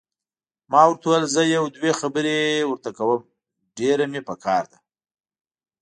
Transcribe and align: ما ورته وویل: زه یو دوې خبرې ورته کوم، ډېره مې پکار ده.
ما 0.71 0.81
ورته 0.87 1.05
وویل: 1.07 1.25
زه 1.35 1.41
یو 1.55 1.65
دوې 1.75 1.91
خبرې 1.99 2.37
ورته 2.69 2.89
کوم، 2.97 3.21
ډېره 3.77 4.05
مې 4.11 4.21
پکار 4.29 4.63
ده. 4.71 4.77